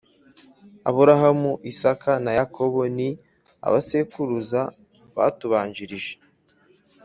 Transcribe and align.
Aburahamu 0.89 1.51
Isaka 1.71 2.11
na 2.23 2.31
Yakobo 2.37 2.79
ni 2.95 3.09
abasekuruza 3.67 4.61
batubanjirije 5.17 6.13